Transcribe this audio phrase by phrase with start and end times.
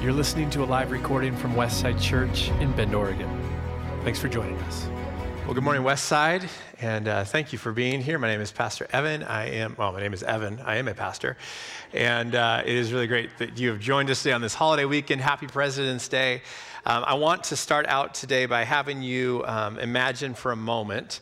[0.00, 3.28] You're listening to a live recording from Westside Church in Bend, Oregon.
[4.02, 4.88] Thanks for joining us.
[5.44, 6.48] Well, good morning, Westside,
[6.80, 8.18] and uh, thank you for being here.
[8.18, 9.22] My name is Pastor Evan.
[9.22, 10.58] I am, well, my name is Evan.
[10.64, 11.36] I am a pastor,
[11.92, 14.86] and uh, it is really great that you have joined us today on this holiday
[14.86, 15.20] weekend.
[15.20, 16.40] Happy President's Day.
[16.86, 21.20] Um, I want to start out today by having you um, imagine for a moment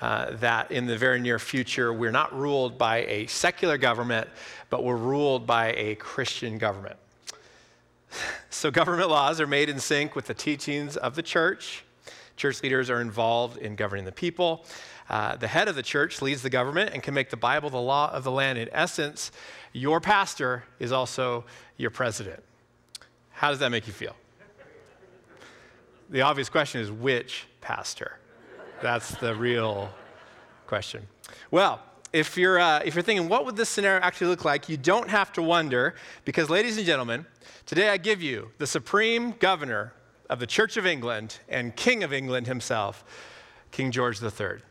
[0.00, 4.28] uh, that in the very near future, we're not ruled by a secular government,
[4.68, 6.96] but we're ruled by a Christian government.
[8.48, 11.84] So, government laws are made in sync with the teachings of the church.
[12.36, 14.64] Church leaders are involved in governing the people.
[15.10, 17.76] Uh, the head of the church leads the government and can make the Bible the
[17.76, 18.58] law of the land.
[18.58, 19.30] In essence,
[19.72, 21.44] your pastor is also
[21.76, 22.42] your president.
[23.30, 24.16] How does that make you feel?
[26.08, 28.18] The obvious question is which pastor?
[28.80, 29.90] That's the real
[30.66, 31.06] question.
[31.50, 31.80] Well,
[32.16, 34.70] if you're, uh, if you're thinking, what would this scenario actually look like?
[34.70, 35.94] You don't have to wonder,
[36.24, 37.26] because, ladies and gentlemen,
[37.66, 39.92] today I give you the supreme governor
[40.30, 43.04] of the Church of England and King of England himself,
[43.70, 44.30] King George III.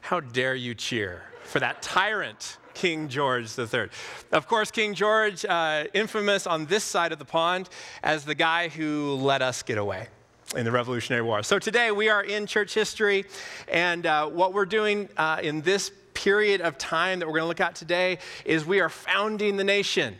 [0.00, 3.90] How dare you cheer for that tyrant, King George III.
[4.32, 7.68] Of course, King George, uh, infamous on this side of the pond
[8.02, 10.08] as the guy who let us get away
[10.56, 11.42] in the Revolutionary War.
[11.42, 13.26] So today we are in church history,
[13.68, 17.48] and uh, what we're doing uh, in this period of time that we're going to
[17.48, 20.16] look at today is we are founding the nation,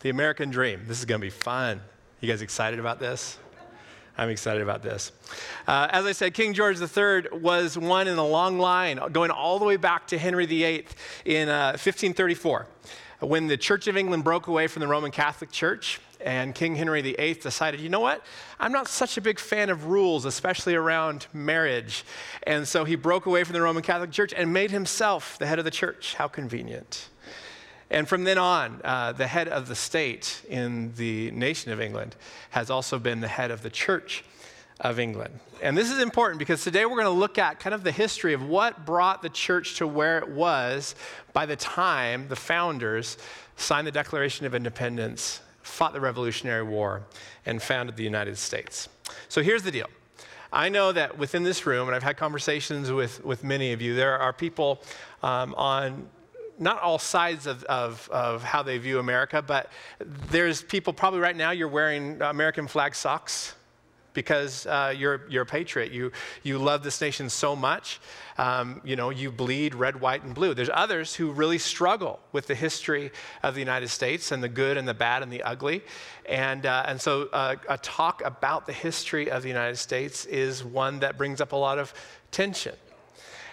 [0.00, 0.82] the American dream.
[0.86, 1.80] This is going to be fun.
[2.20, 3.38] You guys excited about this?
[4.16, 5.12] I'm excited about this.
[5.68, 9.60] Uh, as I said, King George III was one in a long line, going all
[9.60, 10.86] the way back to Henry VIII
[11.24, 12.66] in uh, 1534
[13.20, 17.00] when the Church of England broke away from the Roman Catholic Church, and King Henry
[17.02, 18.24] VIII decided, you know what?
[18.58, 22.04] I'm not such a big fan of rules, especially around marriage.
[22.44, 25.58] And so he broke away from the Roman Catholic Church and made himself the head
[25.58, 26.14] of the church.
[26.14, 27.08] How convenient.
[27.90, 32.16] And from then on, uh, the head of the state in the nation of England
[32.50, 34.24] has also been the head of the church
[34.80, 35.38] of England.
[35.62, 38.32] And this is important because today we're going to look at kind of the history
[38.32, 40.94] of what brought the church to where it was
[41.32, 43.18] by the time the founders
[43.56, 47.02] signed the Declaration of Independence, fought the Revolutionary War,
[47.46, 48.88] and founded the United States.
[49.28, 49.88] So here's the deal.
[50.52, 53.94] I know that within this room, and I've had conversations with, with many of you,
[53.94, 54.82] there are people
[55.22, 56.08] um, on
[56.58, 59.70] not all sides of, of, of, how they view America, but
[60.30, 63.54] there's people probably right now you're wearing American flag socks
[64.18, 65.92] because uh, you're, you're a patriot.
[65.92, 66.10] You,
[66.42, 68.00] you love this nation so much.
[68.36, 70.54] Um, you know, you bleed red, white, and blue.
[70.54, 73.12] There's others who really struggle with the history
[73.44, 75.84] of the United States and the good and the bad and the ugly.
[76.28, 80.64] And, uh, and so uh, a talk about the history of the United States is
[80.64, 81.94] one that brings up a lot of
[82.32, 82.74] tension.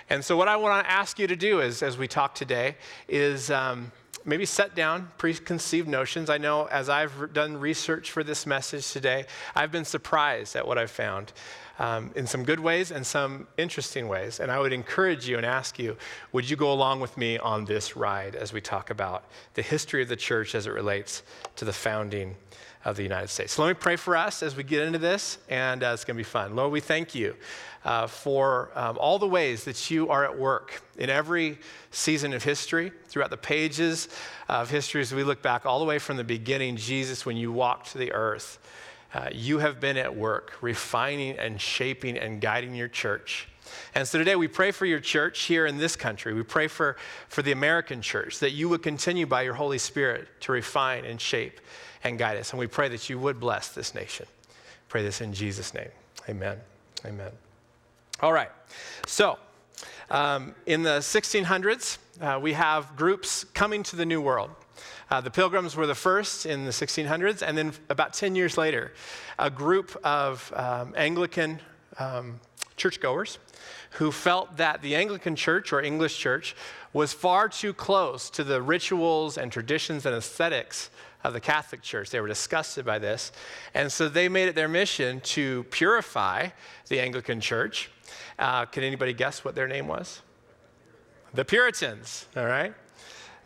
[0.10, 2.76] And so, what I want to ask you to do is, as we talk today,
[3.08, 3.92] is um,
[4.26, 6.30] maybe set down preconceived notions.
[6.30, 9.26] I know as I've done research for this message today,
[9.56, 11.32] I've been surprised at what I've found
[11.80, 14.40] um, in some good ways and some interesting ways.
[14.40, 15.98] And I would encourage you and ask you
[16.32, 20.02] would you go along with me on this ride as we talk about the history
[20.02, 21.24] of the church as it relates
[21.58, 22.36] to the founding
[22.86, 23.54] of the United States.
[23.54, 26.16] So let me pray for us as we get into this, and uh, it's going
[26.16, 26.56] to be fun.
[26.56, 27.36] Lord, we thank you
[27.84, 31.58] uh, for um, all the ways that you are at work in every
[31.90, 34.08] season of history, throughout the pages
[34.48, 37.52] of history as we look back all the way from the beginning, Jesus, when you
[37.52, 38.60] walked the earth.
[39.14, 43.48] Uh, you have been at work refining and shaping and guiding your church.
[43.94, 46.34] And so today we pray for your church here in this country.
[46.34, 46.98] We pray for,
[47.30, 51.20] for the American church that you would continue by your Holy Spirit to refine and
[51.20, 51.62] shape
[52.04, 52.52] and guide us.
[52.52, 54.26] And we pray that you would bless this nation.
[54.90, 55.90] Pray this in Jesus' name.
[56.30, 56.58] Amen.
[57.06, 57.32] Amen.
[58.22, 58.52] All right.
[59.08, 59.38] So,
[60.10, 64.52] um, in the 1600s, uh, we have groups coming to the New World.
[65.10, 68.92] Uh, the Pilgrims were the first in the 1600s, and then about 10 years later,
[69.38, 71.60] a group of um, Anglican
[72.00, 72.40] um,
[72.76, 73.38] churchgoers
[73.92, 76.56] who felt that the Anglican church or English church
[76.92, 80.90] was far too close to the rituals and traditions and aesthetics
[81.24, 82.10] of the Catholic Church.
[82.10, 83.32] They were disgusted by this.
[83.74, 86.50] And so they made it their mission to purify
[86.88, 87.90] the Anglican Church.
[88.38, 90.22] Uh, can anybody guess what their name was?
[91.34, 92.74] The Puritans, all right?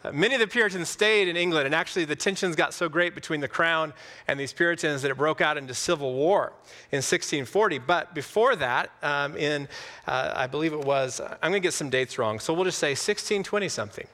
[0.04, 3.14] Uh, many of the Puritans stayed in England, and actually, the tensions got so great
[3.14, 3.94] between the crown
[4.28, 6.54] and these Puritans that it broke out into civil war
[6.92, 7.80] in 1640.
[7.80, 9.68] But before that, um, in
[10.08, 12.80] uh, I believe it was, I'm going to get some dates wrong, so we'll just
[12.80, 14.08] say 1620 something.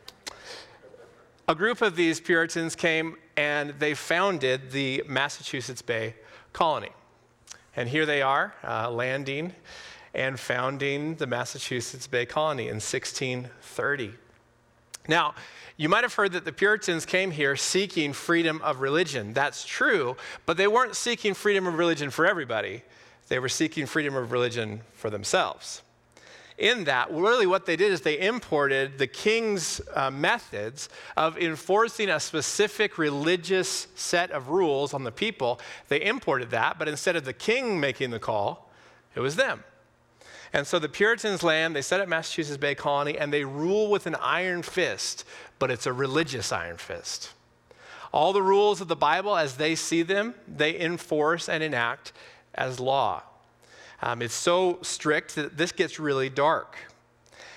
[1.48, 6.16] A group of these Puritans came and they founded the Massachusetts Bay
[6.54, 6.90] Colony.
[7.76, 9.54] And here they are, uh, landing
[10.16, 14.14] and founding the Massachusetts Bay Colony in 1630.
[15.08, 15.36] Now,
[15.78, 19.34] you might have heard that the Puritans came here seeking freedom of religion.
[19.34, 22.84] That's true, but they weren't seeking freedom of religion for everybody.
[23.28, 25.82] They were seeking freedom of religion for themselves.
[26.58, 30.88] In that, really what they did is they imported the king's uh, methods
[31.18, 35.60] of enforcing a specific religious set of rules on the people.
[35.90, 38.72] They imported that, but instead of the king making the call,
[39.16, 39.66] it was them.
[40.56, 44.08] And so the Puritans land, they set up Massachusetts Bay Colony, and they rule with
[44.08, 45.26] an iron fist,
[45.60, 47.34] but it's a religious iron fist.
[48.14, 52.14] All the rules of the Bible, as they see them, they enforce and enact
[52.54, 53.24] as law.
[54.02, 56.78] Um, it's so strict that this gets really dark.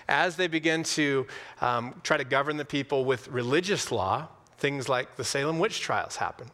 [0.08, 1.28] As they begin to
[1.60, 6.16] um, try to govern the people with religious law, things like the Salem witch trials
[6.16, 6.50] happen,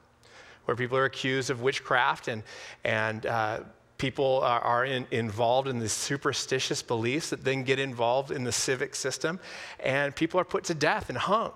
[0.67, 2.43] where people are accused of witchcraft and,
[2.85, 3.61] and uh,
[4.05, 8.53] people are, are in, involved in these superstitious beliefs that then get involved in the
[8.53, 9.41] civic system,
[9.81, 11.53] and people are put to death and hung.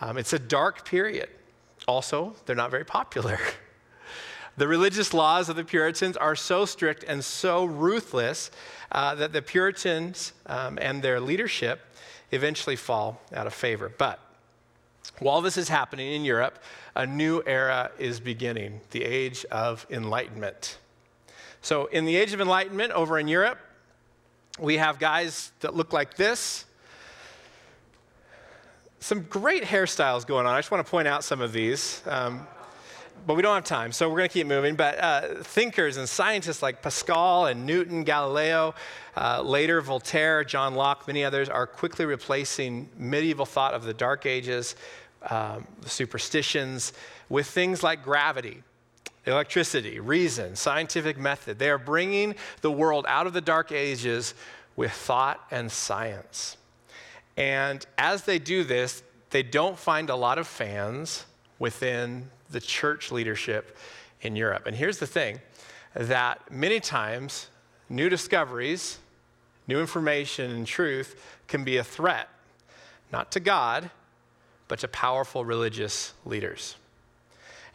[0.00, 1.28] Um, it's a dark period.
[1.88, 3.36] Also, they're not very popular.
[4.58, 8.52] the religious laws of the Puritans are so strict and so ruthless
[8.92, 11.80] uh, that the Puritans um, and their leadership
[12.30, 13.92] eventually fall out of favor.
[13.98, 14.20] But
[15.18, 16.60] while this is happening in Europe,
[16.94, 20.76] a new era is beginning the age of enlightenment.
[21.62, 23.58] So, in the Age of Enlightenment over in Europe,
[24.58, 26.64] we have guys that look like this.
[28.98, 30.54] Some great hairstyles going on.
[30.54, 32.02] I just want to point out some of these.
[32.06, 32.46] Um,
[33.26, 34.74] but we don't have time, so we're going to keep moving.
[34.74, 38.74] But uh, thinkers and scientists like Pascal and Newton, Galileo,
[39.16, 44.26] uh, later Voltaire, John Locke, many others are quickly replacing medieval thought of the Dark
[44.26, 44.76] Ages,
[45.28, 46.92] um, superstitions,
[47.28, 48.62] with things like gravity,
[49.26, 51.58] electricity, reason, scientific method.
[51.58, 54.34] They are bringing the world out of the dark ages
[54.76, 56.56] with thought and science.
[57.36, 61.24] And as they do this, they don't find a lot of fans
[61.58, 63.76] within the church leadership
[64.22, 64.66] in Europe.
[64.66, 65.40] And here's the thing
[65.94, 67.48] that many times
[67.88, 68.98] new discoveries,
[69.66, 72.28] new information, and truth can be a threat,
[73.12, 73.90] not to God,
[74.68, 76.76] but to powerful religious leaders.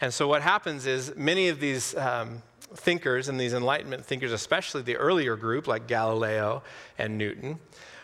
[0.02, 2.42] And so what happens is many of these um,
[2.74, 6.64] thinkers and these Enlightenment thinkers, especially the earlier group like Galileo
[6.98, 7.60] and Newton,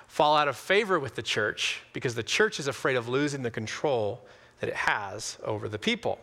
[0.07, 3.51] fall out of favor with the church because the church is afraid of losing the
[3.51, 4.21] control
[4.59, 6.19] that it has over the people.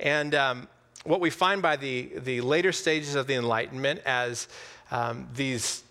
[0.00, 0.68] And um,
[1.04, 4.48] what we find by the, the later stages of the Enlightenment as
[4.90, 5.82] um, these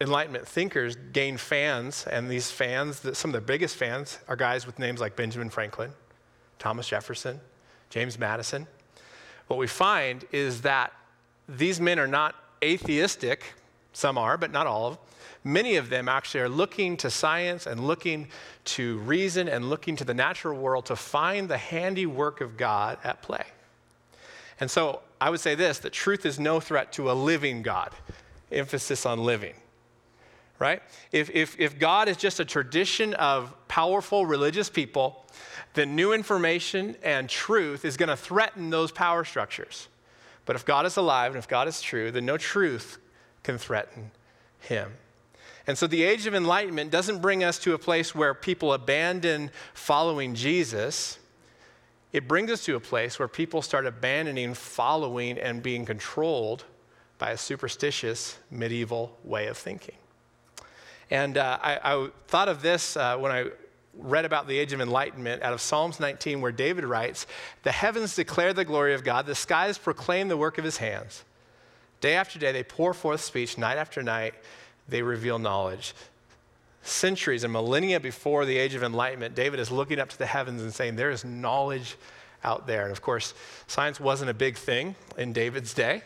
[0.00, 4.78] Enlightenment thinkers gain fans, and these fans, some of the biggest fans, are guys with
[4.78, 5.92] names like Benjamin Franklin,
[6.58, 7.40] Thomas Jefferson,
[7.90, 8.66] James Madison,
[9.46, 10.92] what we find is that
[11.48, 13.54] these men are not atheistic.
[13.92, 15.02] Some are, but not all of them.
[15.44, 18.26] Many of them actually are looking to science and looking
[18.64, 23.22] to reason and looking to the natural world to find the handiwork of God at
[23.22, 23.44] play.
[24.58, 27.92] And so I would say this that truth is no threat to a living God,
[28.50, 29.54] emphasis on living
[30.58, 30.82] right?
[31.12, 35.24] If, if, if God is just a tradition of powerful religious people,
[35.76, 39.88] then new information and truth is going to threaten those power structures.
[40.44, 42.98] But if God is alive and if God is true, then no truth
[43.42, 44.10] can threaten
[44.58, 44.92] him.
[45.66, 49.50] And so the age of enlightenment doesn't bring us to a place where people abandon
[49.74, 51.18] following Jesus.
[52.12, 56.64] It brings us to a place where people start abandoning following and being controlled
[57.18, 59.96] by a superstitious medieval way of thinking.
[61.10, 63.46] And uh, I, I, thought of this uh, when I
[63.98, 67.26] read about the age of enlightenment out of Psalms 19, where David writes,
[67.62, 71.24] The heavens declare the glory of God, the skies proclaim the work of his hands.
[72.00, 74.34] Day after day, they pour forth speech, night after night,
[74.88, 75.94] they reveal knowledge.
[76.82, 80.62] Centuries and millennia before the age of enlightenment, David is looking up to the heavens
[80.62, 81.96] and saying, There is knowledge
[82.44, 82.82] out there.
[82.84, 83.34] And of course,
[83.66, 86.02] science wasn't a big thing in David's day.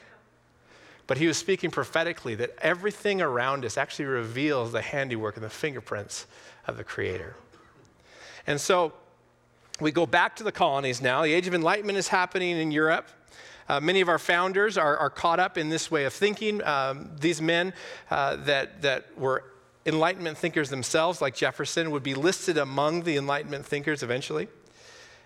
[1.06, 5.50] But he was speaking prophetically that everything around us actually reveals the handiwork and the
[5.50, 6.26] fingerprints
[6.66, 7.35] of the Creator.
[8.47, 8.92] And so
[9.80, 11.23] we go back to the colonies now.
[11.23, 13.09] The Age of Enlightenment is happening in Europe.
[13.68, 16.62] Uh, many of our founders are, are, caught up in this way of thinking.
[16.64, 17.73] Um, these men
[18.11, 19.44] uh, that, that were
[19.87, 24.49] Enlightenment thinkers themselves, like Jefferson, would be listed among the Enlightenment thinkers eventually.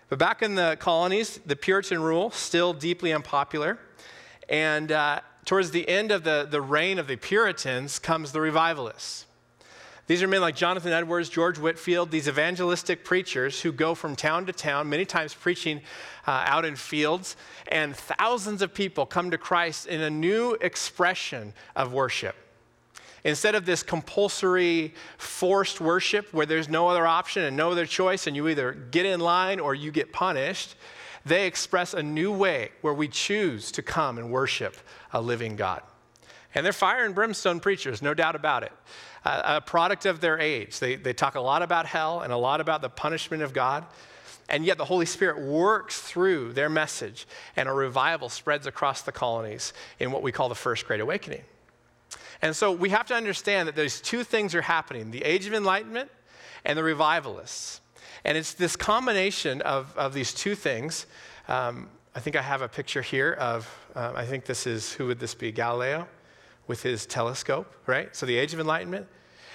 [0.08, 3.78] But back in the colonies, the Puritan rule, still deeply unpopular.
[4.48, 9.23] And uh, towards the end of the, the reign of the Puritans comes the revivalists.
[10.06, 14.44] These are men like Jonathan Edwards, George Whitefield, these evangelistic preachers who go from town
[14.46, 15.80] to town, many times preaching
[16.26, 17.36] uh, out in fields,
[17.68, 22.36] and thousands of people come to Christ in a new expression of worship.
[23.24, 28.26] Instead of this compulsory, forced worship where there's no other option and no other choice,
[28.26, 30.76] and you either get in line or you get punished,
[31.24, 34.76] they express a new way where we choose to come and worship
[35.14, 35.82] a living God.
[36.54, 38.72] And they're fire and brimstone preachers, no doubt about it.
[39.24, 40.78] Uh, a product of their age.
[40.78, 43.84] They, they talk a lot about hell and a lot about the punishment of God.
[44.48, 49.12] And yet the Holy Spirit works through their message, and a revival spreads across the
[49.12, 51.42] colonies in what we call the First Great Awakening.
[52.42, 55.54] And so we have to understand that those two things are happening the Age of
[55.54, 56.10] Enlightenment
[56.64, 57.80] and the revivalists.
[58.24, 61.06] And it's this combination of, of these two things.
[61.48, 65.06] Um, I think I have a picture here of, um, I think this is, who
[65.06, 65.52] would this be?
[65.52, 66.06] Galileo
[66.66, 68.14] with his telescope, right?
[68.14, 69.06] So the Age of Enlightenment.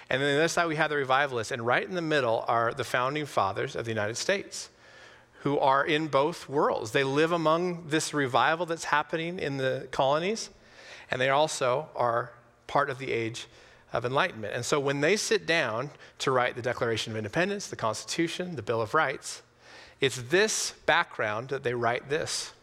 [0.10, 1.52] And then on the other side, we have the revivalists.
[1.52, 4.70] And right in the middle are the founding fathers of the United States
[5.42, 6.92] who are in both worlds.
[6.92, 10.50] They live among this revival that's happening in the colonies,
[11.10, 12.32] and they also are
[12.68, 13.48] part of the age
[13.94, 14.54] of enlightenment.
[14.54, 18.62] And so when they sit down to write the Declaration of Independence, the Constitution, the
[18.62, 19.42] Bill of Rights,
[20.02, 22.54] it's this background that they write this.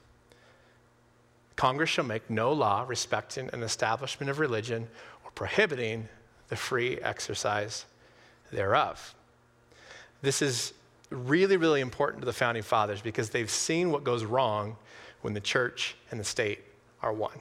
[1.57, 4.87] Congress shall make no law respecting an establishment of religion
[5.25, 6.09] or prohibiting
[6.49, 7.87] the free exercise
[8.53, 9.15] thereof.
[10.23, 10.75] This is
[11.11, 14.77] really, really important to the founding fathers because they've seen what goes wrong
[15.23, 16.61] when the church and the state
[17.03, 17.41] are one.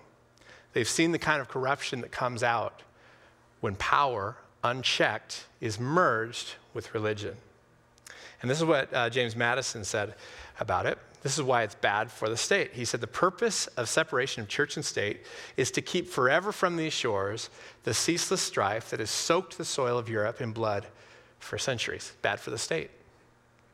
[0.74, 2.82] They've seen the kind of corruption that comes out
[3.62, 7.36] when power, unchecked, is merged with religion.
[8.42, 10.16] And this is what uh, James Madison said
[10.60, 10.98] about it.
[11.26, 12.74] This is why it's bad for the state.
[12.74, 15.26] He said the purpose of separation of church and state
[15.58, 17.50] is to keep forever from these shores
[17.82, 20.86] the ceaseless strife that has soaked the soil of Europe in blood
[21.40, 22.14] for centuries.
[22.22, 22.92] Bad for the state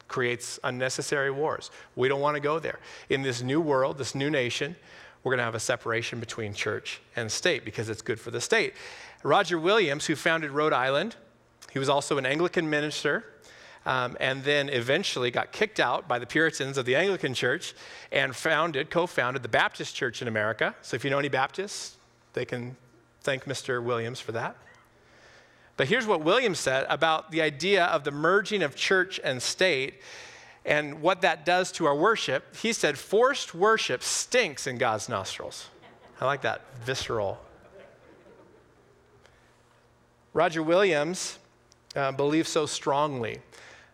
[0.08, 1.72] creates unnecessary wars.
[1.98, 2.80] We don't want to go there.
[3.10, 4.78] In this new world, this new nation,
[5.22, 8.40] we're going to have a separation between church and state because it's good for the
[8.40, 8.76] state.
[9.24, 11.18] Roger Williams, who founded Rhode Island,
[11.74, 13.26] he was also an Anglican minister.
[13.84, 17.74] Um, and then eventually got kicked out by the Puritans of the Anglican Church
[18.12, 20.76] and founded, co founded the Baptist Church in America.
[20.84, 21.98] So if you know any Baptists,
[22.34, 22.76] they can
[23.22, 23.84] thank Mr.
[23.84, 24.56] Williams for that.
[25.78, 29.96] But here's what Williams said about the idea of the merging of church and state
[30.64, 32.56] and what that does to our worship.
[32.56, 35.70] He said, forced worship stinks in God's nostrils.
[36.20, 37.42] I like that visceral.
[40.34, 41.40] Roger Williams
[41.96, 43.40] uh, believed so strongly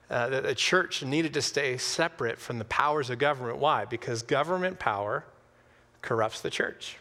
[0.09, 3.57] uh, that the church needed to stay separate from the powers of government.
[3.57, 3.85] Why?
[3.85, 5.25] Because government power
[6.01, 6.97] corrupts the church.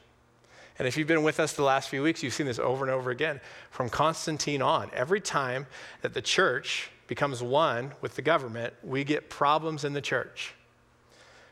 [0.79, 2.93] And if you've been with us the last few weeks, you've seen this over and
[2.93, 4.91] over again from Constantine on.
[4.93, 5.67] Every time
[6.03, 10.55] that the church becomes one with the government, we get problems in the church.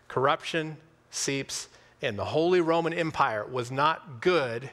[0.08, 0.76] Corruption
[1.11, 1.68] seeps
[2.00, 2.16] in.
[2.16, 4.70] The Holy Roman Empire was not good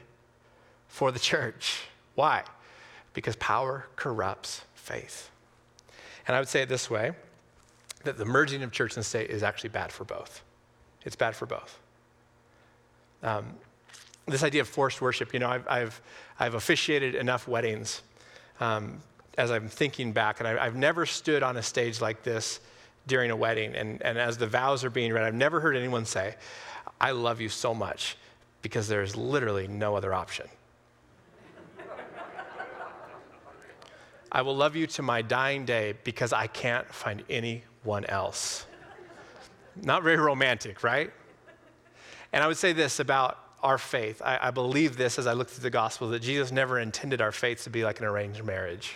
[0.88, 1.84] for the church.
[2.14, 2.42] Why?
[3.14, 5.31] Because power corrupts faith.
[6.26, 7.12] And I would say it this way
[8.04, 10.42] that the merging of church and state is actually bad for both.
[11.04, 11.78] It's bad for both.
[13.22, 13.54] Um,
[14.26, 16.00] this idea of forced worship, you know, I've, I've,
[16.38, 18.02] I've officiated enough weddings
[18.60, 19.00] um,
[19.38, 22.60] as I'm thinking back, and I, have never stood on a stage like this
[23.06, 23.74] during a wedding.
[23.74, 26.36] And, and as the vows are being read, I've never heard anyone say,
[27.00, 28.16] I love you so much,
[28.62, 30.46] because there's literally no other option.
[34.34, 38.64] I will love you to my dying day because I can't find anyone else.
[39.76, 41.10] Not very romantic, right?
[42.32, 44.22] And I would say this about our faith.
[44.24, 47.30] I, I believe this as I look through the gospel that Jesus never intended our
[47.30, 48.94] faith to be like an arranged marriage.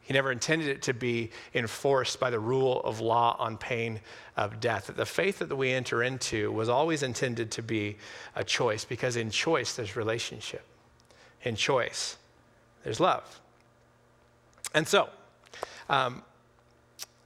[0.00, 4.00] He never intended it to be enforced by the rule of law on pain
[4.38, 4.90] of death.
[4.94, 7.96] The faith that we enter into was always intended to be
[8.34, 10.64] a choice because in choice there's relationship.
[11.42, 12.16] In choice,
[12.84, 13.40] there's love.
[14.74, 15.08] And so,
[15.88, 16.22] um,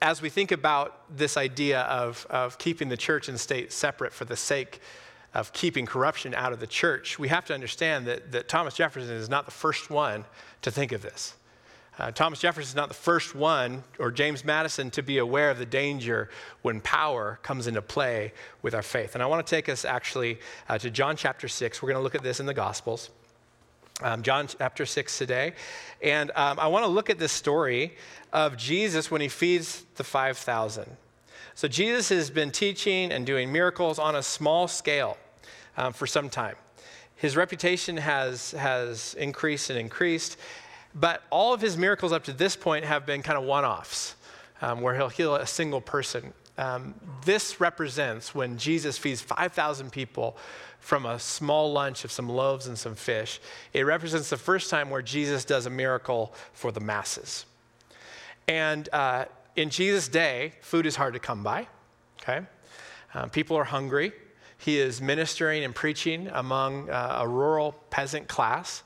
[0.00, 4.24] as we think about this idea of, of keeping the church and state separate for
[4.24, 4.80] the sake
[5.34, 9.10] of keeping corruption out of the church, we have to understand that, that Thomas Jefferson
[9.10, 10.24] is not the first one
[10.62, 11.34] to think of this.
[11.98, 15.58] Uh, Thomas Jefferson is not the first one, or James Madison, to be aware of
[15.58, 16.30] the danger
[16.62, 19.14] when power comes into play with our faith.
[19.14, 20.38] And I want to take us actually
[20.68, 21.82] uh, to John chapter 6.
[21.82, 23.10] We're going to look at this in the Gospels.
[24.02, 25.54] Um, John chapter 6 today.
[26.02, 27.94] And um, I want to look at this story
[28.32, 30.86] of Jesus when he feeds the 5,000.
[31.54, 35.16] So Jesus has been teaching and doing miracles on a small scale
[35.76, 36.54] um, for some time.
[37.16, 40.36] His reputation has, has increased and increased,
[40.94, 44.14] but all of his miracles up to this point have been kind of one offs.
[44.60, 46.32] um, where he'll heal a single person.
[46.58, 50.36] Um, this represents when Jesus feeds 5,000 people
[50.80, 53.40] from a small lunch of some loaves and some fish.
[53.72, 57.46] It represents the first time where Jesus does a miracle for the masses.
[58.48, 61.68] And uh, in Jesus' day, food is hard to come by,
[62.22, 62.44] okay?
[63.14, 64.12] Um, people are hungry.
[64.56, 68.82] He is ministering and preaching among uh, a rural peasant class.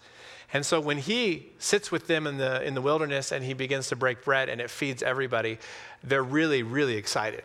[0.53, 3.89] And so when he sits with them in the, in the wilderness and he begins
[3.89, 5.59] to break bread and it feeds everybody,
[6.05, 7.45] they're really, really excited.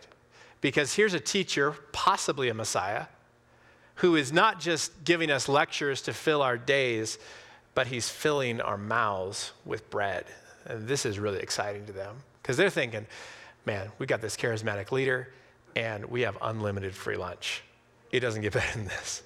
[0.62, 3.06] Because here's a teacher, possibly a Messiah,
[3.96, 7.18] who is not just giving us lectures to fill our days,
[7.74, 10.26] but he's filling our mouths with bread.
[10.66, 13.06] And this is really exciting to them because they're thinking,
[13.66, 15.30] man, we got this charismatic leader
[15.76, 17.64] and we have unlimited free lunch.
[18.12, 19.24] It doesn't get better than this.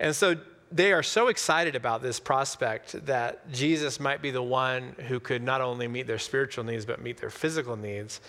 [0.00, 0.36] And so
[0.72, 5.42] they are so excited about this prospect that Jesus might be the one who could
[5.42, 8.20] not only meet their spiritual needs, but meet their physical needs,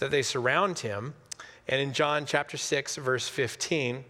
[0.00, 1.14] that they surround him.
[1.68, 4.04] And in John chapter 6, verse 15,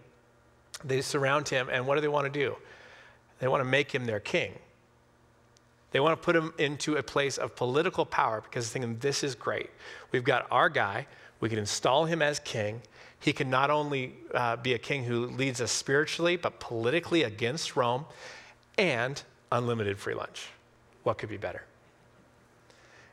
[0.83, 2.55] they surround him, and what do they want to do?
[3.39, 4.53] They want to make him their king.
[5.91, 9.23] They want to put him into a place of political power because they're thinking, this
[9.23, 9.69] is great.
[10.11, 11.05] We've got our guy,
[11.39, 12.81] we can install him as king,
[13.19, 17.75] he can not only uh, be a king who leads us spiritually, but politically against
[17.75, 18.05] Rome,
[18.77, 19.21] and
[19.51, 20.47] unlimited free lunch.
[21.03, 21.63] What could be better?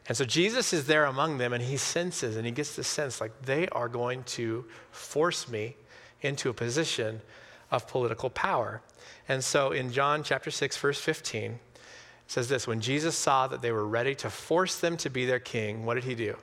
[0.08, 3.20] And so Jesus is there among them, and he senses, and he gets the sense
[3.20, 5.76] like they are going to force me
[6.22, 7.20] into a position
[7.70, 8.80] of political power.
[9.28, 11.60] And so in John chapter 6, verse 15, it
[12.26, 15.38] says this When Jesus saw that they were ready to force them to be their
[15.38, 16.36] king, what did he do?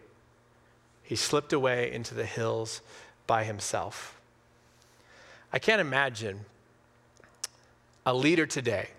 [1.02, 2.82] He slipped away into the hills
[3.26, 4.20] by himself.
[5.52, 6.42] I can't imagine
[8.06, 8.90] a leader today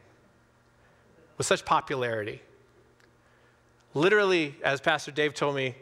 [1.38, 2.40] with such popularity,
[3.96, 5.74] literally, as Pastor Dave told me,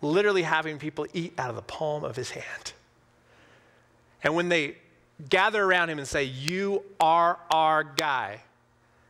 [0.00, 2.72] literally having people eat out of the palm of his hand.
[4.22, 4.76] And when they
[5.28, 8.40] gather around him and say, You are our guy,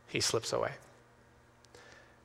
[0.07, 0.71] he slips away.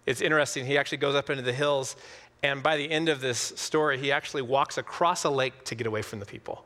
[0.07, 0.67] It's interesting.
[0.67, 1.97] He actually goes up into the hills
[2.43, 5.87] and by the end of this story, he actually walks across a lake to get
[5.87, 6.65] away from the people,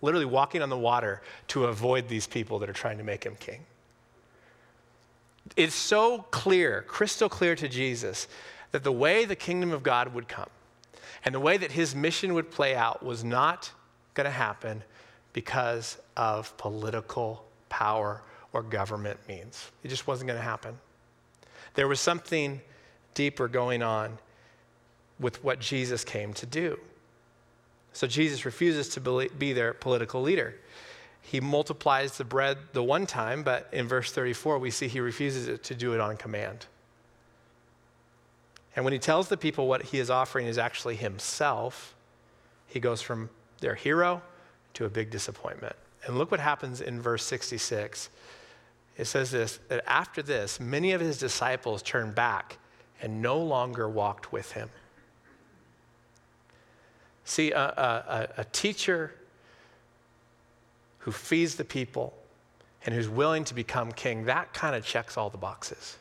[0.00, 3.36] literally walking on the water to avoid these people that are trying to make him
[3.38, 3.64] king.
[5.56, 8.26] It's so clear, crystal clear to Jesus,
[8.72, 10.48] that the way the kingdom of God would come
[11.24, 13.70] and the way that his mission would play out was not
[14.14, 14.82] going to happen
[15.32, 19.70] because of political power or government means.
[19.82, 20.78] It just wasn't going to happen.
[21.74, 22.60] There was something
[23.14, 24.18] deeper going on
[25.18, 26.78] with what Jesus came to do.
[27.92, 30.56] So Jesus refuses to be their political leader.
[31.20, 35.60] He multiplies the bread the one time, but in verse 34, we see he refuses
[35.60, 36.66] to do it on command.
[38.74, 41.94] And when he tells the people what he is offering is actually himself,
[42.66, 43.28] he goes from
[43.60, 44.22] their hero
[44.74, 45.76] to a big disappointment.
[46.06, 48.08] And look what happens in verse 66.
[48.96, 52.58] It says this that after this, many of his disciples turned back
[53.00, 54.70] and no longer walked with him.
[57.24, 57.60] See, a,
[58.36, 59.14] a, a teacher
[60.98, 62.14] who feeds the people
[62.84, 65.98] and who's willing to become king, that kind of checks all the boxes.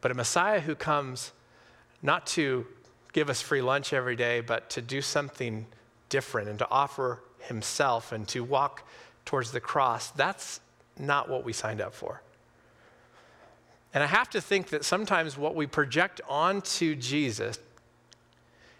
[0.00, 1.32] But a Messiah who comes
[2.02, 2.66] not to
[3.12, 5.66] give us free lunch every day, but to do something
[6.08, 8.86] different and to offer himself and to walk
[9.24, 10.60] towards the cross, that's
[10.98, 12.22] not what we signed up for.
[13.94, 17.58] And I have to think that sometimes what we project onto Jesus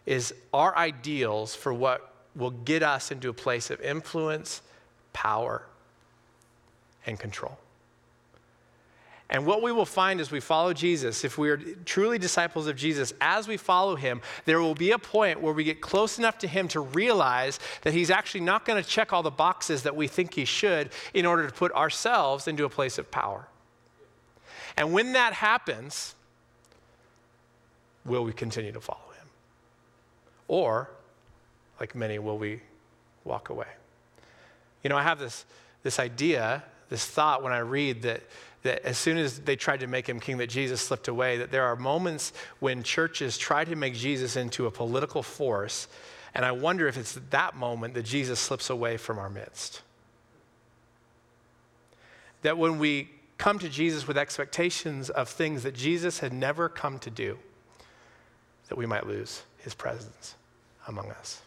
[0.06, 4.62] is our ideals for what will get us into a place of influence,
[5.12, 5.62] power,
[7.06, 7.58] and control.
[9.30, 12.76] And what we will find as we follow Jesus, if we are truly disciples of
[12.76, 16.38] Jesus, as we follow him, there will be a point where we get close enough
[16.38, 19.94] to him to realize that he's actually not going to check all the boxes that
[19.94, 23.46] we think he should in order to put ourselves into a place of power.
[24.78, 26.14] And when that happens,
[28.06, 29.00] will we continue to follow?
[29.20, 29.28] Him?
[30.46, 30.88] Or,
[31.78, 32.62] like many, will we
[33.24, 33.66] walk away?
[34.82, 35.44] You know, I have this,
[35.82, 38.22] this idea, this thought when I read that,
[38.62, 41.50] that as soon as they tried to make him king, that Jesus slipped away, that
[41.50, 45.86] there are moments when churches try to make Jesus into a political force,
[46.34, 49.82] and I wonder if it's that moment that Jesus slips away from our midst.
[52.42, 56.98] That when we come to Jesus with expectations of things that Jesus had never come
[57.00, 57.38] to do,
[58.68, 60.34] that we might lose his presence
[60.86, 61.40] among us.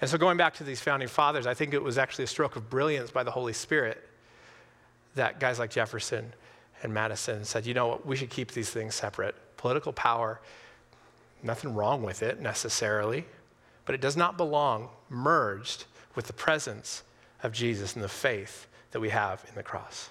[0.00, 2.56] And so, going back to these founding fathers, I think it was actually a stroke
[2.56, 4.02] of brilliance by the Holy Spirit
[5.14, 6.32] that guys like Jefferson
[6.82, 9.34] and Madison said, you know what, we should keep these things separate.
[9.56, 10.40] Political power,
[11.42, 13.24] Nothing wrong with it necessarily,
[13.84, 17.02] but it does not belong merged with the presence
[17.42, 20.10] of Jesus and the faith that we have in the cross.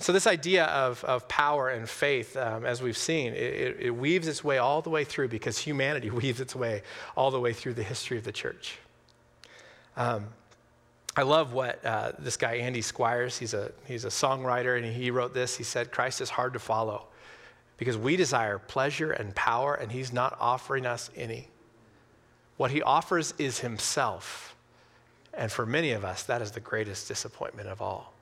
[0.00, 4.28] So, this idea of, of power and faith, um, as we've seen, it, it, weaves
[4.28, 6.82] its way all the way through because humanity weaves its way
[7.16, 8.78] all the way through the history of the church.
[9.96, 10.28] Um,
[11.16, 15.10] I love what uh, this guy, Andy Squyres, he's a, he's a songwriter, and he
[15.10, 15.56] wrote this.
[15.56, 17.06] He said, Christ is hard to follow
[17.76, 21.48] because we desire pleasure and power, and he's not offering us any.
[22.56, 24.54] What he offers is himself.
[25.34, 28.12] And for many of us, that is the greatest disappointment of all.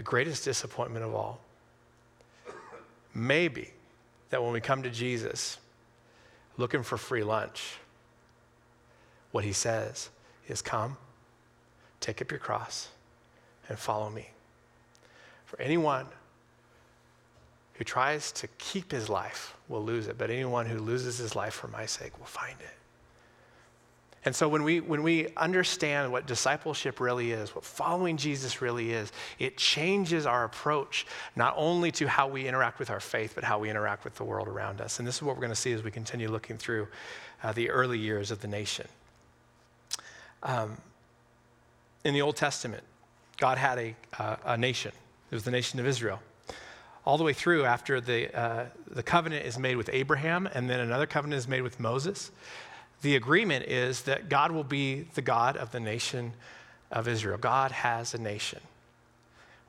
[0.00, 1.38] the greatest disappointment of all.
[3.12, 3.70] Maybe
[4.30, 5.58] that when we come to Jesus
[6.56, 7.74] looking for free lunch,
[9.32, 10.10] what he says
[10.48, 10.96] is, Come,
[12.00, 12.88] take up your cross,
[13.68, 14.30] and follow me.
[15.46, 16.06] For anyone
[17.74, 21.54] who tries to keep his life will lose it, but anyone who loses his life
[21.54, 22.76] for my sake will find it.
[24.24, 28.92] And so when we, when we understand what discipleship really is, what following Jesus really
[28.92, 33.44] is, it changes our approach, not only to how we interact with our faith, but
[33.44, 34.98] how we interact with the world around us.
[34.98, 36.86] And this is what we're going to see as we continue looking through
[37.42, 38.86] uh, the early years of the nation.
[40.42, 40.76] Um,
[42.04, 42.82] in the Old Testament,
[43.36, 44.92] God had a, uh, a nation.
[45.30, 46.20] It was the nation of Israel
[47.06, 50.80] all the way through after the, uh, the covenant is made with Abraham, and then
[50.80, 52.30] another covenant is made with Moses
[53.02, 56.32] the agreement is that God will be the God of the nation
[56.90, 57.38] of Israel.
[57.38, 58.60] God has a nation.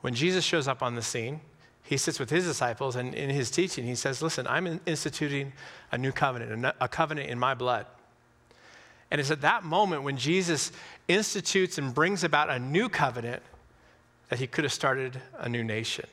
[0.02, 1.40] When Jesus shows up on the scene,
[1.82, 5.52] he sits with his disciples, and in his teaching, he says, Listen, I'm instituting
[5.90, 7.86] a new covenant, a covenant in my blood.
[9.12, 10.72] And it's at that moment when Jesus
[11.06, 13.42] institutes and brings about a new covenant
[14.30, 16.06] that he could have started a new nation.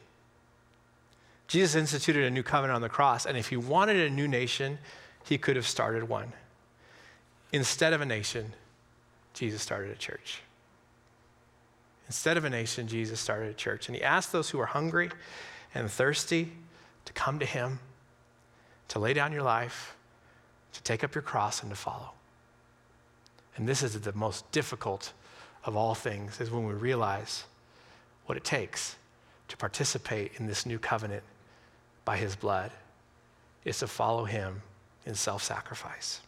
[1.47, 4.79] Jesus instituted a new covenant on the cross, and if he wanted a new nation,
[5.23, 6.33] he could have started one.
[7.53, 8.51] Instead of a nation,
[9.33, 10.41] Jesus started a church.
[12.07, 13.87] Instead of a nation, Jesus started a church.
[13.87, 15.09] And he asked those who are hungry
[15.73, 16.51] and thirsty
[17.05, 17.79] to come to him,
[18.89, 19.95] to lay down your life,
[20.73, 22.09] to take up your cross, and to follow.
[23.59, 25.13] And this is the most difficult
[25.65, 27.43] of all things, is when we realize
[28.25, 28.95] what it takes
[29.49, 31.23] to participate in this new covenant
[32.05, 32.71] by his blood,
[33.65, 34.63] is to follow him
[35.05, 36.21] in self sacrifice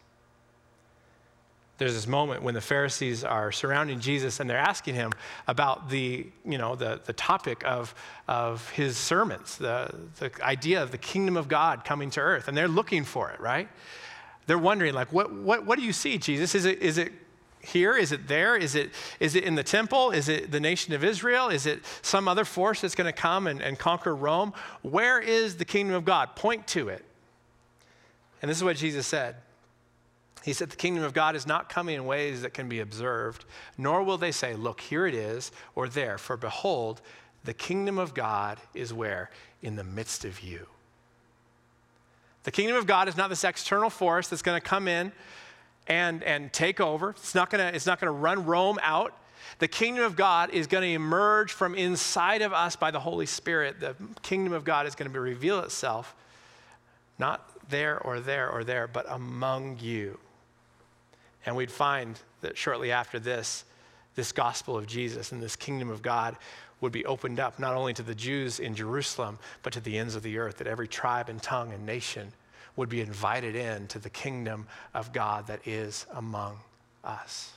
[1.82, 5.12] there's this moment when the Pharisees are surrounding Jesus and they're asking him
[5.48, 7.96] about the, you know, the, the topic of,
[8.28, 12.48] of his sermons, the, the idea of the kingdom of God coming to earth.
[12.48, 13.68] And they're looking for it, right?
[14.46, 16.54] They're wondering, like, what, what, what do you see, Jesus?
[16.54, 17.14] Is it, is it
[17.64, 17.96] here?
[17.96, 18.56] Is it there?
[18.56, 20.12] Is it, is it in the temple?
[20.12, 21.50] Is it the nation of Israel?
[21.50, 24.54] Is it some other force that's going to come and, and conquer Rome?
[24.82, 26.36] Where is the kingdom of God?
[26.36, 27.06] Point to it.
[28.42, 29.36] And this is what Jesus said.
[30.44, 33.46] He said, The kingdom of God is not coming in ways that can be observed,
[33.78, 36.18] nor will they say, Look, here it is, or there.
[36.18, 37.02] For behold,
[37.44, 39.30] the kingdom of God is where?
[39.62, 40.68] In the midst of you.
[42.44, 45.12] The kingdom of God is not this external force that's going to come in
[45.88, 47.12] and, and take over.
[47.12, 49.14] It's not to, it's not to run Rome out.
[49.60, 53.26] The kingdom of God is going to emerge from inside of us by the Holy
[53.26, 53.80] Spirit.
[53.80, 56.16] The kingdom of God is going to reveal itself,
[57.20, 60.18] not there or there or there, but among you.
[61.46, 63.66] And we'd find that shortly after this,
[64.16, 66.38] this gospel of Jesus and this kingdom of God
[66.82, 70.16] would be opened up not only to the Jews in Jerusalem, but to the ends
[70.16, 72.34] of the earth, that every tribe and tongue and nation
[72.76, 76.58] would be invited in to the kingdom of God that is among
[77.04, 77.52] us.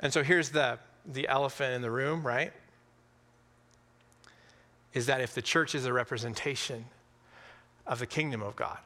[0.00, 2.52] And so here's the, the elephant in the room, right?
[4.94, 6.84] Is that if the church is a representation
[7.86, 8.78] of the kingdom of God,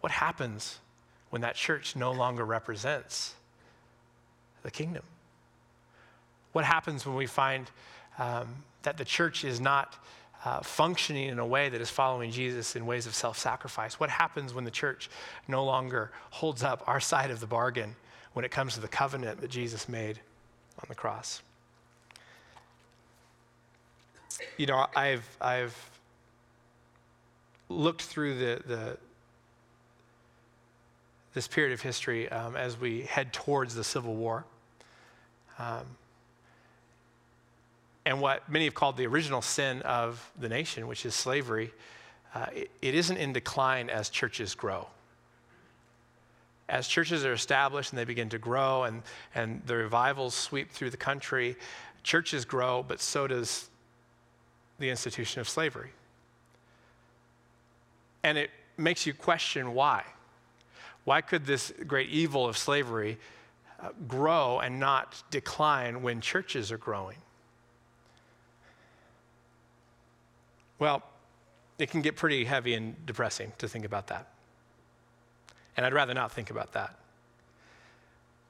[0.00, 0.78] what happens
[1.30, 3.34] when that church no longer represents
[4.62, 5.02] the kingdom?
[6.52, 7.70] What happens when we find
[8.18, 8.46] um,
[8.82, 9.96] that the church is not
[10.44, 13.98] uh, functioning in a way that is following Jesus in ways of self sacrifice?
[13.98, 15.08] What happens when the church
[15.48, 17.96] no longer holds up our side of the bargain
[18.34, 20.20] when it comes to the covenant that Jesus made
[20.78, 21.42] on the cross?
[24.56, 25.90] You know, I've, I've
[27.68, 28.98] looked through the, the,
[31.34, 34.44] this period of history um, as we head towards the Civil War.
[35.58, 35.84] Um,
[38.06, 41.72] and what many have called the original sin of the nation, which is slavery,
[42.34, 44.86] uh, it, it isn't in decline as churches grow.
[46.68, 49.02] As churches are established and they begin to grow and,
[49.34, 51.56] and the revivals sweep through the country,
[52.02, 53.68] churches grow, but so does
[54.78, 55.90] the institution of slavery.
[58.22, 60.04] And it makes you question why.
[61.04, 63.18] Why could this great evil of slavery
[63.80, 67.18] uh, grow and not decline when churches are growing?
[70.78, 71.02] Well,
[71.78, 74.28] it can get pretty heavy and depressing to think about that.
[75.76, 76.94] And I'd rather not think about that.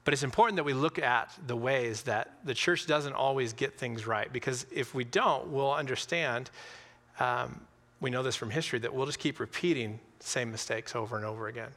[0.03, 3.77] But it's important that we look at the ways that the church doesn't always get
[3.77, 6.51] things right, because if we don't, we'll understand.
[7.19, 7.61] Um,
[7.99, 11.47] we know this from history that we'll just keep repeating same mistakes over and over
[11.47, 11.71] again.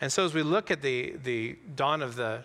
[0.00, 2.44] And so, as we look at the, the dawn of the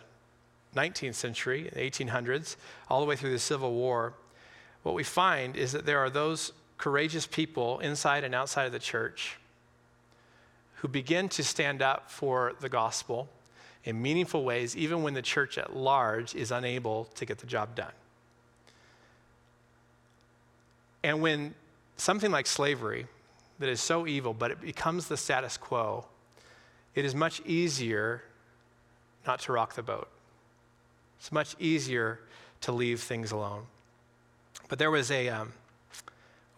[0.76, 2.56] 19th century, the 1800s,
[2.90, 4.14] all the way through the Civil War,
[4.82, 8.80] what we find is that there are those courageous people inside and outside of the
[8.80, 9.38] church
[10.78, 13.28] who begin to stand up for the gospel
[13.84, 17.76] in meaningful ways, even when the church at large is unable to get the job
[17.76, 17.92] done.
[21.04, 21.54] And when
[21.98, 23.08] something like slavery,
[23.60, 26.06] that is so evil, but it becomes the status quo,
[26.96, 28.24] it is much easier
[29.28, 30.08] not to rock the boat.
[31.20, 32.20] It's much easier
[32.62, 33.64] to leave things alone.
[34.70, 35.54] But there was a, um,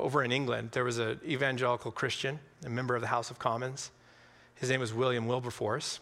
[0.02, 3.92] over in England, there was an evangelical Christian, a member of the House of Commons.
[4.56, 6.00] His name was William Wilberforce.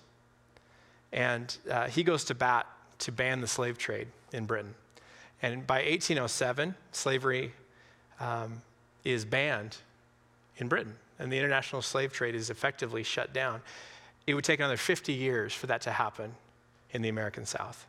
[1.11, 2.67] And uh, he goes to bat
[2.99, 4.75] to ban the slave trade in Britain.
[5.41, 7.53] And by 1807, slavery
[8.19, 8.61] um,
[9.03, 9.77] is banned
[10.57, 13.61] in Britain, and the international slave trade is effectively shut down.
[14.27, 16.35] It would take another 50 years for that to happen
[16.91, 17.87] in the American South.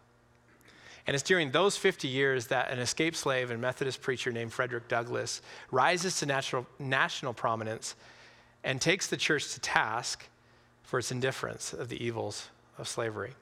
[1.06, 4.88] And it's during those 50 years that an escaped slave and Methodist preacher named Frederick
[4.88, 7.96] Douglass rises to natural, national prominence
[8.62, 10.28] and takes the church to task
[10.82, 13.32] for its indifference of the evils of slavery.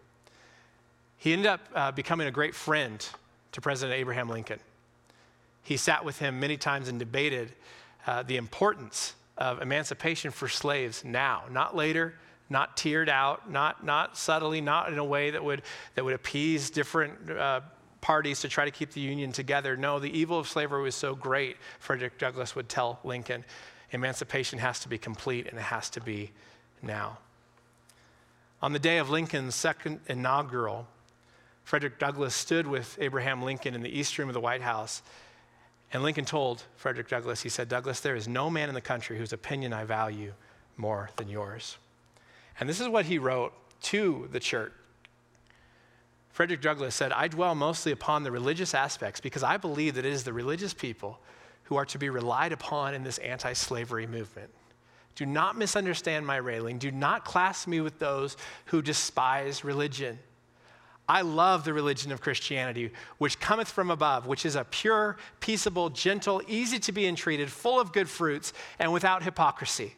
[1.17, 3.07] He ended up uh, becoming a great friend
[3.53, 4.61] to President Abraham Lincoln.
[5.63, 7.53] He sat with him many times and debated
[8.07, 12.15] uh, the importance of emancipation for slaves now, not later,
[12.51, 15.63] not tiered out, not, not subtly, not in a way that would,
[15.95, 17.61] that would appease different uh,
[18.01, 19.77] parties to try to keep the Union together.
[19.77, 23.45] No, the evil of slavery was so great, Frederick Douglass would tell Lincoln
[23.91, 26.31] emancipation has to be complete and it has to be
[26.83, 27.19] now.
[28.61, 30.87] On the day of Lincoln's second inaugural,
[31.65, 35.03] Frederick Douglass stood with Abraham Lincoln in the East Room of the White House.
[35.93, 39.17] And Lincoln told Frederick Douglass, he said, Douglass, there is no man in the country
[39.17, 40.33] whose opinion I value
[40.77, 41.77] more than yours.
[42.61, 44.73] And this is what he wrote to the church.
[46.31, 50.13] Frederick Douglass said, I dwell mostly upon the religious aspects because I believe that it
[50.13, 51.19] is the religious people
[51.65, 54.51] who are to be relied upon in this anti slavery movement.
[55.17, 56.79] Do not misunderstand my railing.
[56.79, 60.21] Do not class me with those who despise religion.
[61.09, 65.91] I love the religion of Christianity, which cometh from above, which is a pure, peaceable,
[65.91, 69.97] gentle, easy to be entreated, full of good fruits, and without hypocrisy.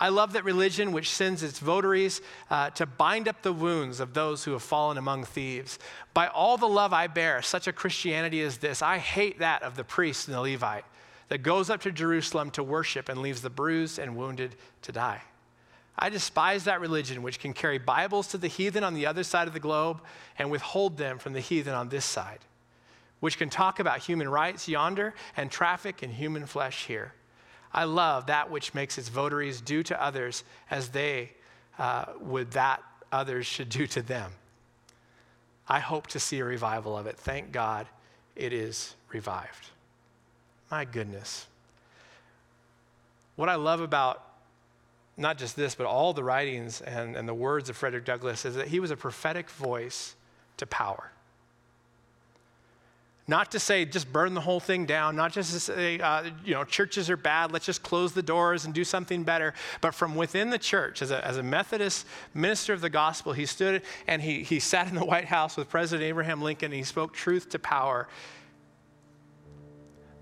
[0.00, 4.14] I love that religion which sends its votaries uh, to bind up the wounds of
[4.14, 5.80] those who have fallen among thieves.
[6.14, 9.74] By all the love I bear, such a Christianity as this, I hate that of
[9.74, 10.84] the priest and the Levite
[11.30, 15.22] that goes up to Jerusalem to worship and leaves the bruised and wounded to die.
[15.98, 19.48] I despise that religion which can carry Bibles to the heathen on the other side
[19.48, 20.00] of the globe
[20.38, 22.38] and withhold them from the heathen on this side,
[23.18, 27.14] which can talk about human rights yonder and traffic in human flesh here.
[27.72, 31.32] I love that which makes its votaries do to others as they
[31.78, 34.32] uh, would that others should do to them.
[35.68, 37.16] I hope to see a revival of it.
[37.18, 37.86] Thank God
[38.34, 39.68] it is revived.
[40.70, 41.46] My goodness.
[43.36, 44.24] What I love about
[45.16, 48.54] not just this, but all the writings and, and the words of Frederick Douglass is
[48.54, 50.14] that he was a prophetic voice
[50.58, 51.10] to power.
[53.28, 56.54] Not to say just burn the whole thing down, not just to say, uh, you
[56.54, 59.52] know, churches are bad, let's just close the doors and do something better.
[59.82, 63.44] But from within the church, as a, as a Methodist minister of the gospel, he
[63.44, 66.82] stood and he, he sat in the White House with President Abraham Lincoln and he
[66.82, 68.08] spoke truth to power.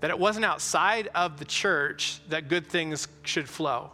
[0.01, 3.91] That it wasn't outside of the church that good things should flow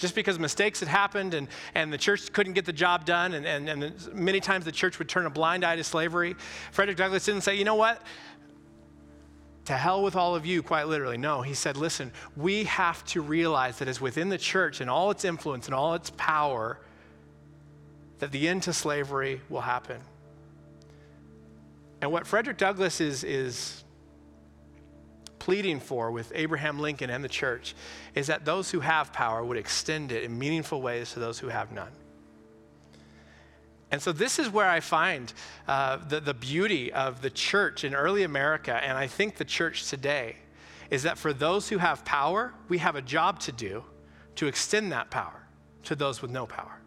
[0.00, 3.46] just because mistakes had happened and, and the church couldn't get the job done, and,
[3.46, 6.34] and, and many times the church would turn a blind eye to slavery,
[6.72, 8.02] Frederick Douglass didn't say, you know what?
[9.66, 11.18] To hell with all of you, quite literally.
[11.18, 15.10] No, he said, listen, we have to realize that as within the church and all
[15.10, 16.80] its influence and all its power,
[18.18, 20.00] that the end to slavery will happen.
[22.00, 23.84] And what Frederick Douglass is, is
[25.50, 27.74] pleading for with Abraham Lincoln and the church
[28.14, 31.48] is that those who have power would extend it in meaningful ways to those who
[31.48, 31.90] have none.
[33.90, 35.32] And so, this is where I find
[35.66, 39.90] uh, the, the beauty of the church in early America, and I think the church
[39.90, 40.36] today,
[40.88, 43.82] is that for those who have power, we have a job to do
[44.36, 45.48] to extend that power
[45.82, 46.78] to those with no power.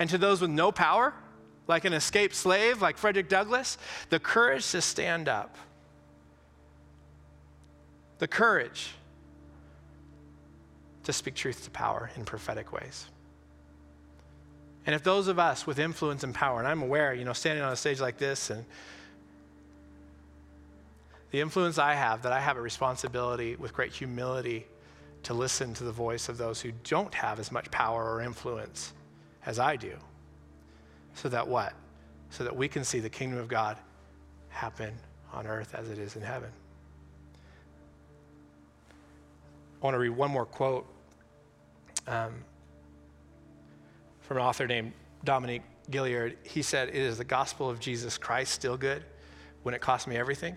[0.00, 1.14] And to those with no power,
[1.68, 3.78] like an escaped slave, like Frederick Douglass,
[4.08, 5.56] the courage to stand up,
[8.20, 8.92] the courage
[11.02, 13.06] to speak truth to power in prophetic ways.
[14.86, 17.64] And if those of us with influence and power, and I'm aware, you know, standing
[17.64, 18.64] on a stage like this and
[21.30, 24.66] the influence I have, that I have a responsibility with great humility
[25.22, 28.92] to listen to the voice of those who don't have as much power or influence
[29.46, 29.92] as I do.
[31.14, 31.72] So that what?
[32.30, 33.78] So that we can see the kingdom of God
[34.48, 34.92] happen
[35.32, 36.50] on earth as it is in heaven.
[39.80, 40.86] I want to read one more quote
[42.06, 42.44] um,
[44.20, 44.92] from an author named
[45.24, 46.36] Dominique Gilliard.
[46.42, 49.02] He said, is the gospel of Jesus Christ still good
[49.62, 50.56] when it cost me everything?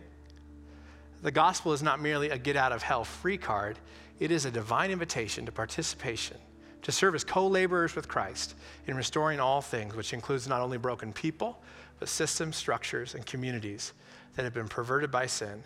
[1.21, 3.79] The gospel is not merely a get out of hell free card,
[4.19, 6.37] it is a divine invitation to participation,
[6.81, 8.55] to serve as co laborers with Christ
[8.87, 11.61] in restoring all things, which includes not only broken people,
[11.99, 13.93] but systems, structures, and communities
[14.35, 15.63] that have been perverted by sin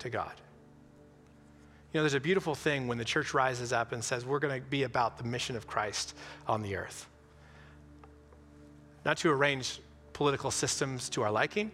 [0.00, 0.32] to God.
[1.92, 4.60] You know, there's a beautiful thing when the church rises up and says, We're going
[4.60, 7.08] to be about the mission of Christ on the earth.
[9.04, 9.80] Not to arrange
[10.12, 11.72] political systems to our liking,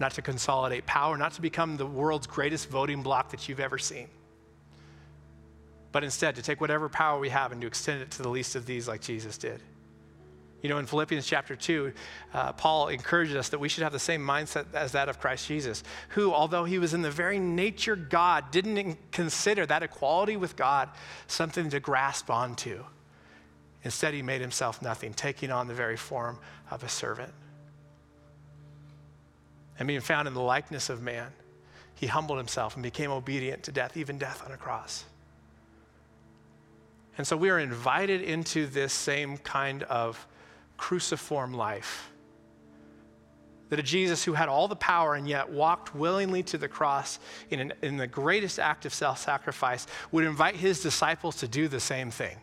[0.00, 3.78] not to consolidate power, not to become the world's greatest voting bloc that you've ever
[3.78, 4.08] seen,
[5.92, 8.56] but instead to take whatever power we have and to extend it to the least
[8.56, 9.62] of these like Jesus did.
[10.62, 11.92] You know, in Philippians chapter 2,
[12.32, 15.48] uh, Paul encourages us that we should have the same mindset as that of Christ
[15.48, 20.54] Jesus, who, although he was in the very nature God, didn't consider that equality with
[20.54, 20.88] God
[21.26, 22.84] something to grasp onto.
[23.82, 26.38] Instead, he made himself nothing, taking on the very form
[26.70, 27.32] of a servant.
[29.80, 31.32] And being found in the likeness of man,
[31.96, 35.04] he humbled himself and became obedient to death, even death on a cross.
[37.18, 40.24] And so we are invited into this same kind of
[40.76, 42.10] cruciform life.
[43.68, 47.18] That a Jesus who had all the power and yet walked willingly to the cross
[47.50, 51.68] in, an, in the greatest act of self sacrifice would invite his disciples to do
[51.68, 52.36] the same thing.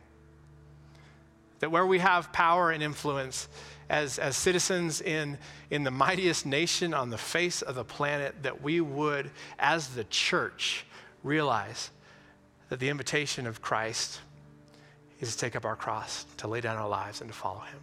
[1.59, 3.47] That where we have power and influence
[3.89, 5.37] as, as citizens in,
[5.69, 10.03] in the mightiest nation on the face of the planet, that we would, as the
[10.05, 10.85] church,
[11.23, 11.89] realize
[12.69, 14.19] that the invitation of Christ
[15.19, 17.79] is to take up our cross, to lay down our lives, and to follow him.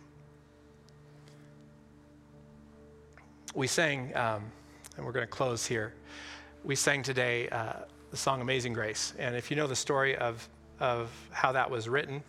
[3.57, 4.45] We sang, um,
[4.99, 5.95] and we're going to close here.
[6.63, 7.73] We sang today uh,
[8.11, 9.15] the song Amazing Grace.
[9.19, 10.47] And if you know the story of,
[10.79, 12.23] of how that was written,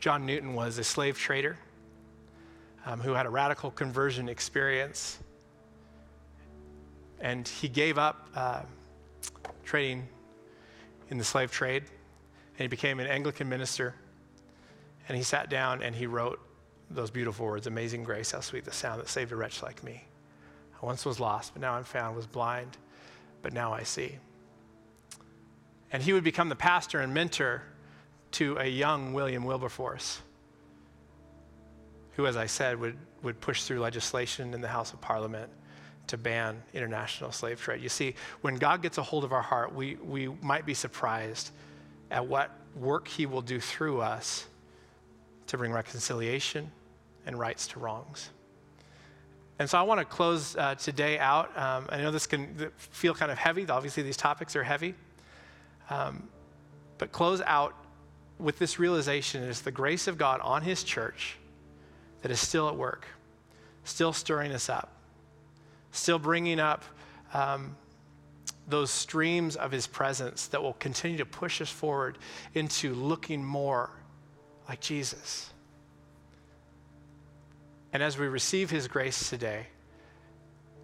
[0.00, 1.56] John Newton was a slave trader
[2.84, 5.20] um, who had a radical conversion experience.
[7.20, 8.62] And he gave up uh,
[9.62, 10.08] trading
[11.10, 13.94] in the slave trade, and he became an Anglican minister.
[15.08, 16.40] And he sat down and he wrote
[16.90, 20.02] those beautiful words Amazing grace, how sweet the sound that saved a wretch like me.
[20.82, 22.76] I once was lost, but now I'm found, was blind,
[23.42, 24.18] but now I see.
[25.92, 27.62] And he would become the pastor and mentor
[28.32, 30.20] to a young William Wilberforce,
[32.12, 35.50] who, as I said, would, would push through legislation in the House of Parliament
[36.08, 37.82] to ban international slave trade.
[37.82, 41.50] You see, when God gets a hold of our heart, we, we might be surprised
[42.10, 44.46] at what work he will do through us
[45.48, 46.70] to bring reconciliation
[47.26, 48.30] and rights to wrongs.
[49.58, 51.56] And so I want to close uh, today out.
[51.56, 53.66] Um, I know this can feel kind of heavy.
[53.68, 54.94] Obviously, these topics are heavy.
[55.88, 56.28] Um,
[56.98, 57.74] but close out
[58.38, 61.38] with this realization it's the grace of God on His church
[62.22, 63.06] that is still at work,
[63.84, 64.92] still stirring us up,
[65.90, 66.84] still bringing up
[67.32, 67.76] um,
[68.68, 72.18] those streams of His presence that will continue to push us forward
[72.54, 73.90] into looking more
[74.68, 75.50] like Jesus.
[77.96, 79.68] And as we receive his grace today,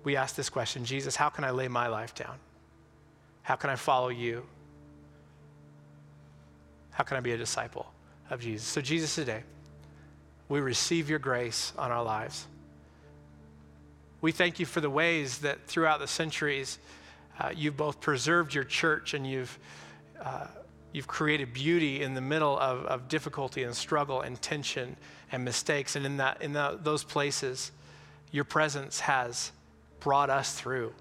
[0.03, 2.37] we ask this question Jesus, how can I lay my life down?
[3.42, 4.46] How can I follow you?
[6.92, 7.92] How can I be a disciple
[8.31, 8.66] of Jesus?
[8.66, 9.42] So, Jesus, today,
[10.48, 12.46] we receive your grace on our lives.
[14.23, 16.79] We thank you for the ways that throughout the centuries
[17.38, 19.58] uh, you've both preserved your church and you've,
[20.19, 20.46] uh,
[20.93, 24.97] you've created beauty in the middle of, of difficulty and struggle and tension
[25.31, 25.97] and mistakes.
[25.97, 27.73] And in, that, in that, those places,
[28.31, 29.53] your presence has
[30.01, 30.93] brought us through.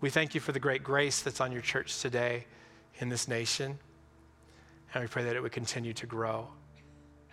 [0.00, 2.46] We thank you for the great grace that's on your church today
[2.98, 3.78] in this nation.
[4.94, 6.48] And we pray that it would continue to grow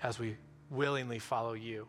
[0.03, 0.37] as we
[0.69, 1.87] willingly follow you.